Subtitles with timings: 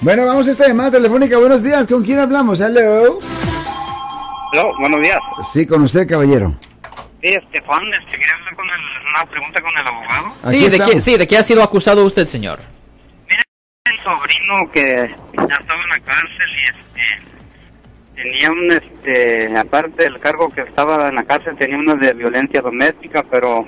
[0.00, 1.38] Bueno, vamos a esta llamada telefónica.
[1.38, 2.60] Buenos días, ¿con quién hablamos?
[2.60, 3.18] Hello.
[4.52, 5.18] Hello, buenos días.
[5.52, 6.54] Sí, con usted, caballero.
[7.20, 10.28] Sí, este, Juan, este, quería hablar con el, una pregunta con el abogado.
[10.46, 12.60] Sí de, qué, sí, ¿de qué ha sido acusado usted, señor?
[13.28, 13.42] Mira,
[13.90, 17.28] mi sobrino que ya estaba en la cárcel y este
[18.14, 22.60] tenía un este aparte del cargo que estaba en la cárcel tenía uno de violencia
[22.60, 23.66] doméstica, pero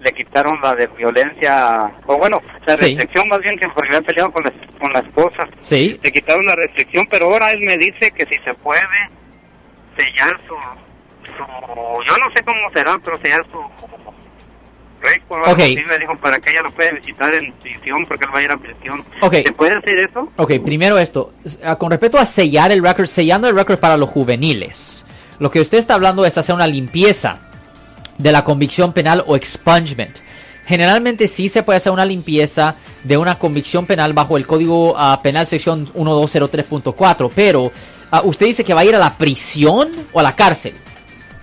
[0.00, 2.84] le quitaron la de violencia o bueno, la Sí.
[2.96, 5.48] restricción más bien que porque había peleado con la, con la esposa.
[5.60, 5.98] Sí.
[6.02, 8.80] Le quitaron la restricción, pero ahora él me dice que si se puede
[9.96, 10.54] sellar su,
[11.24, 11.32] su
[12.06, 13.58] yo no sé cómo será, pero sellar su
[15.00, 15.38] récord.
[15.40, 15.58] algo Ok.
[15.60, 18.42] así, me dijo para que ella lo pueda visitar en prisión porque él va a
[18.42, 19.00] ir a prisión.
[19.20, 19.34] Ok.
[19.46, 20.28] ¿Se puede hacer eso?
[20.36, 21.30] Ok, primero esto.
[21.64, 25.04] Ah, Con respecto a sellar el récord, sellando el récord para los juveniles.
[25.40, 27.40] Lo que usted está hablando es hacer una limpieza
[28.18, 30.18] de la convicción penal o expungement.
[30.66, 35.18] Generalmente sí se puede hacer una limpieza de una convicción penal bajo el Código ah,
[35.22, 37.72] Penal sección 1203.4, pero
[38.10, 40.74] ah, usted dice que va a ir a la prisión o a la cárcel.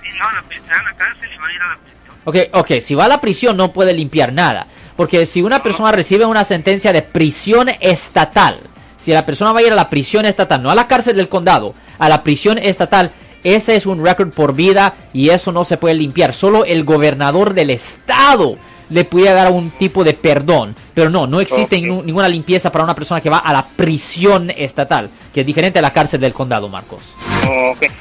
[0.04, 0.40] Sí, no, la
[0.78, 2.16] en la cárcel y va a ir a la prisión.
[2.26, 4.68] Ok, ok, si va a la prisión no puede limpiar nada.
[4.96, 8.58] Porque si una persona recibe una sentencia de prisión estatal,
[8.98, 11.30] si la persona va a ir a la prisión estatal, no a la cárcel del
[11.30, 13.12] condado, a la prisión estatal,
[13.46, 16.34] ese es un récord por vida y eso no se puede limpiar.
[16.34, 18.58] Solo el gobernador del estado
[18.90, 20.76] le puede dar un tipo de perdón.
[20.94, 25.10] Pero no, no existe ninguna limpieza para una persona que va a la prisión estatal,
[25.34, 27.02] que es diferente a la cárcel del condado, Marcos.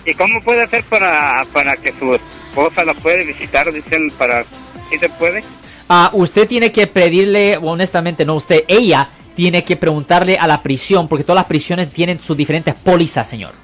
[0.07, 3.71] ¿Y cómo puede hacer para, para que su esposa la puede visitar?
[3.73, 4.45] Dicen, para...
[4.91, 5.45] ¿Sí se puede?
[5.89, 11.09] Ah, usted tiene que pedirle, honestamente no usted, ella tiene que preguntarle a la prisión,
[11.09, 13.64] porque todas las prisiones tienen sus diferentes pólizas, señor.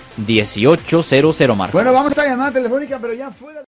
[0.17, 1.73] 1-800-530-1800, Marcos.
[1.73, 3.63] Bueno, vamos a esta llamada telefónica, pero ya fuera.